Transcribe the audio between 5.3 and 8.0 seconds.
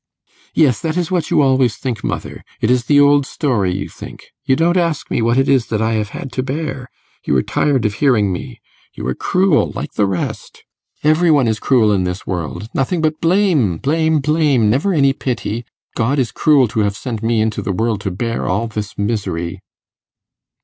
it is I have had to bear. You are tired of